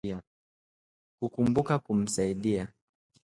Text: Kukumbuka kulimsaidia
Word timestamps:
Kukumbuka 1.17 1.73
kulimsaidia 1.83 2.63